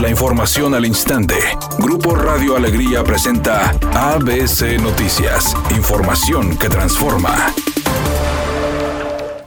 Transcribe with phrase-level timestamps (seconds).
[0.00, 1.34] La información al instante.
[1.80, 5.56] Grupo Radio Alegría presenta ABC Noticias.
[5.76, 7.52] Información que transforma.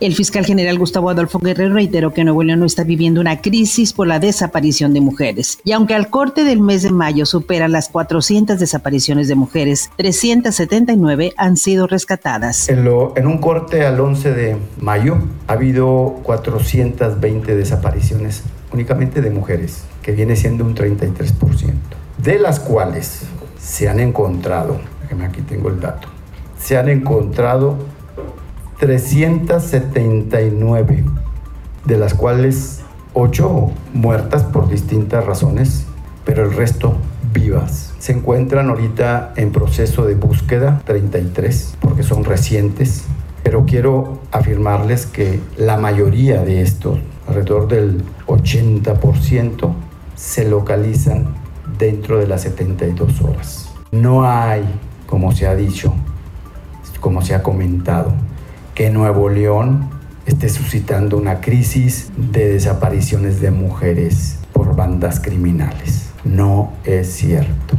[0.01, 3.93] El fiscal general Gustavo Adolfo Guerrero reiteró que Nuevo León no está viviendo una crisis
[3.93, 5.59] por la desaparición de mujeres.
[5.63, 11.33] Y aunque al corte del mes de mayo supera las 400 desapariciones de mujeres, 379
[11.37, 12.67] han sido rescatadas.
[12.67, 12.79] En,
[13.15, 18.43] en un corte al 11 de mayo ha habido 420 desapariciones
[18.73, 21.71] únicamente de mujeres, que viene siendo un 33%,
[22.17, 23.21] de las cuales
[23.59, 24.79] se han encontrado,
[25.23, 26.07] aquí tengo el dato,
[26.59, 27.77] se han encontrado
[28.79, 31.05] 379,
[31.85, 32.81] de las cuales
[33.13, 35.85] 8 muertas por distintas razones,
[36.25, 36.95] pero el resto
[37.33, 37.93] vivas.
[37.99, 43.03] Se encuentran ahorita en proceso de búsqueda 33, porque son recientes,
[43.43, 46.99] pero quiero afirmarles que la mayoría de estos
[47.31, 49.73] alrededor del 80%,
[50.15, 51.27] se localizan
[51.77, 53.73] dentro de las 72 horas.
[53.91, 54.63] No hay,
[55.07, 55.93] como se ha dicho,
[56.99, 58.13] como se ha comentado,
[58.75, 59.89] que Nuevo León
[60.25, 66.11] esté suscitando una crisis de desapariciones de mujeres por bandas criminales.
[66.23, 67.75] No es cierto.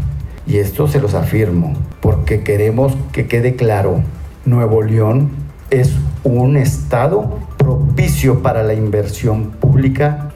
[0.46, 4.02] Y esto se los afirmo porque queremos que quede claro,
[4.44, 5.30] Nuevo León
[5.70, 10.32] es un estado propicio para la inversión pública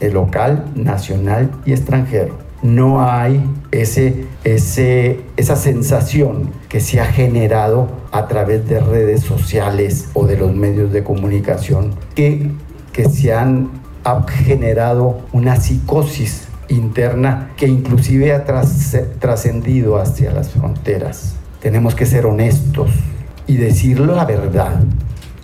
[0.00, 2.38] eh, local, nacional y extranjero.
[2.62, 10.08] No hay ese, ese, esa sensación que se ha generado a través de redes sociales
[10.14, 12.50] o de los medios de comunicación que,
[12.92, 21.36] que se han ha generado una psicosis interna que inclusive ha trascendido hacia las fronteras.
[21.60, 22.90] Tenemos que ser honestos
[23.46, 24.80] y decirlo la verdad.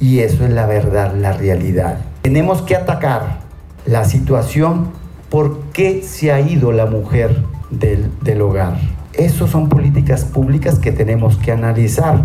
[0.00, 1.98] Y eso es la verdad, la realidad.
[2.22, 3.40] Tenemos que atacar
[3.84, 4.88] la situación
[5.28, 8.78] por qué se ha ido la mujer del, del hogar.
[9.12, 12.22] Esas son políticas públicas que tenemos que analizar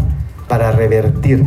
[0.47, 1.45] para revertir.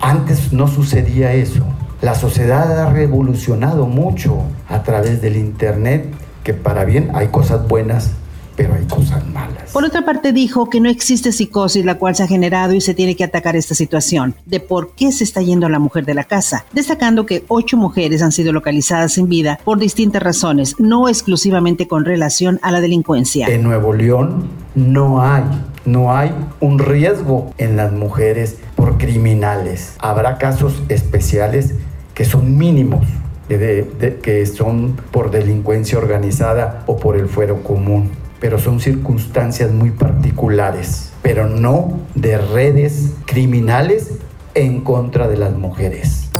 [0.00, 1.64] Antes no sucedía eso.
[2.02, 6.06] La sociedad ha revolucionado mucho a través del Internet,
[6.44, 8.12] que para bien hay cosas buenas,
[8.60, 9.70] pero hay cosas malas.
[9.72, 12.92] Por otra parte, dijo que no existe psicosis la cual se ha generado y se
[12.92, 16.24] tiene que atacar esta situación de por qué se está yendo la mujer de la
[16.24, 21.88] casa, destacando que ocho mujeres han sido localizadas en vida por distintas razones, no exclusivamente
[21.88, 23.46] con relación a la delincuencia.
[23.46, 25.42] En Nuevo León no hay
[25.86, 29.94] no hay un riesgo en las mujeres por criminales.
[30.00, 31.76] Habrá casos especiales
[32.12, 33.06] que son mínimos,
[33.48, 38.10] que son por delincuencia organizada o por el fuero común
[38.40, 44.08] pero son circunstancias muy particulares, pero no de redes criminales
[44.54, 46.30] en contra de las mujeres.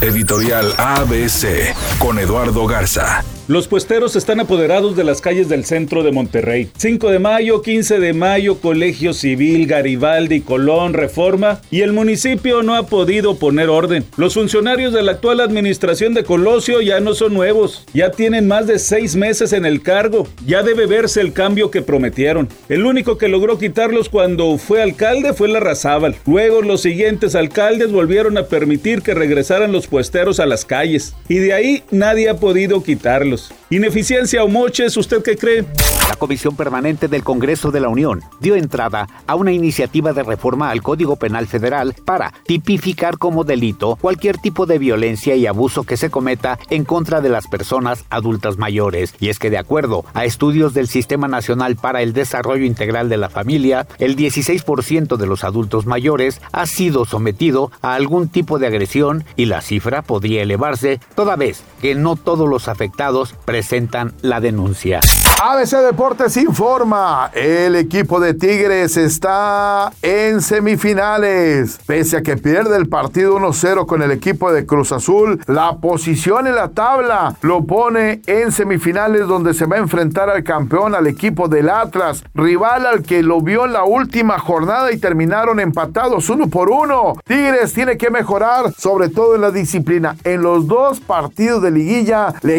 [0.00, 3.22] Editorial ABC con Eduardo Garza.
[3.52, 6.70] Los puesteros están apoderados de las calles del centro de Monterrey.
[6.74, 12.74] 5 de mayo, 15 de mayo, Colegio Civil, Garibaldi, Colón, Reforma y el municipio no
[12.76, 14.06] ha podido poner orden.
[14.16, 18.66] Los funcionarios de la actual administración de Colosio ya no son nuevos, ya tienen más
[18.66, 22.48] de seis meses en el cargo, ya debe verse el cambio que prometieron.
[22.70, 26.16] El único que logró quitarlos cuando fue alcalde fue la Razábal.
[26.24, 31.34] Luego los siguientes alcaldes volvieron a permitir que regresaran los puesteros a las calles y
[31.34, 33.41] de ahí nadie ha podido quitarlos.
[33.70, 34.96] ¿Ineficiencia o moches?
[34.96, 35.64] ¿Usted qué cree?
[36.08, 40.70] La Comisión Permanente del Congreso de la Unión dio entrada a una iniciativa de reforma
[40.70, 45.96] al Código Penal Federal para tipificar como delito cualquier tipo de violencia y abuso que
[45.96, 49.14] se cometa en contra de las personas adultas mayores.
[49.20, 53.16] Y es que de acuerdo a estudios del Sistema Nacional para el Desarrollo Integral de
[53.16, 58.66] la Familia, el 16% de los adultos mayores ha sido sometido a algún tipo de
[58.66, 64.40] agresión y la cifra podría elevarse toda vez que no todos los afectados presentan la
[64.40, 65.00] denuncia.
[65.44, 71.80] ABC Deportes informa, el equipo de Tigres está en semifinales.
[71.84, 76.46] Pese a que pierde el partido 1-0 con el equipo de Cruz Azul, la posición
[76.46, 81.08] en la tabla lo pone en semifinales donde se va a enfrentar al campeón, al
[81.08, 86.30] equipo del Atlas, rival al que lo vio en la última jornada y terminaron empatados
[86.30, 87.14] uno por uno.
[87.26, 90.16] Tigres tiene que mejorar, sobre todo en la disciplina.
[90.22, 92.58] En los dos partidos de liguilla le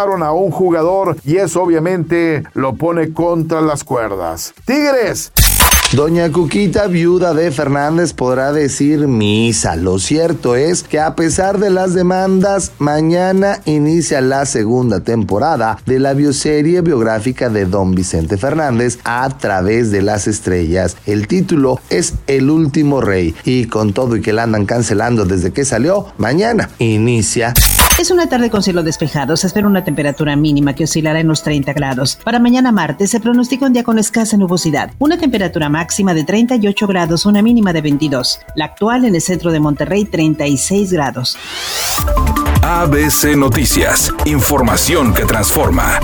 [0.00, 4.54] a un jugador y eso obviamente lo pone contra las cuerdas.
[4.64, 5.30] Tigres
[5.92, 9.74] Doña Cuquita, viuda de Fernández, podrá decir misa.
[9.74, 15.98] Lo cierto es que a pesar de las demandas, mañana inicia la segunda temporada de
[15.98, 20.96] la bioserie biográfica de Don Vicente Fernández a través de las estrellas.
[21.06, 25.52] El título es El último rey y con todo y que la andan cancelando desde
[25.52, 27.52] que salió, mañana inicia
[28.00, 29.36] es una tarde con cielo despejado.
[29.36, 32.16] Se espera una temperatura mínima que oscilará en los 30 grados.
[32.24, 34.90] Para mañana martes se pronostica un día con escasa nubosidad.
[34.98, 38.40] Una temperatura máxima de 38 grados, una mínima de 22.
[38.56, 41.36] La actual en el centro de Monterrey, 36 grados.
[42.62, 44.10] ABC Noticias.
[44.24, 46.00] Información que transforma.